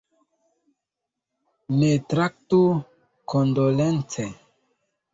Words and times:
Ne 1.77 1.91
traktu 2.15 2.61
kondolence! 3.35 4.31